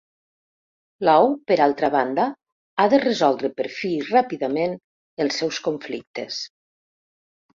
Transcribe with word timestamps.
Law, 1.07 1.25
per 1.51 1.57
altra 1.65 1.89
banda, 1.95 2.23
ha 2.83 2.87
de 2.93 3.01
resoldre 3.03 3.51
per 3.61 3.67
fi 3.75 3.93
i 3.97 4.01
ràpidament 4.07 4.75
els 5.25 5.39
seus 5.43 5.59
conflictes. 5.69 6.41